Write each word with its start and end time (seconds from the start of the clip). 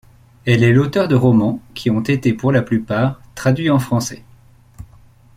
Elle 0.45 0.63
est 0.63 0.73
l'auteur 0.73 1.07
de 1.07 1.13
romans 1.15 1.59
qui 1.75 1.91
ont 1.91 1.99
été 2.01 2.33
pour 2.33 2.51
la 2.51 2.63
plupart 2.63 3.21
traduits 3.35 3.69
en 3.69 3.77
français. 3.77 4.23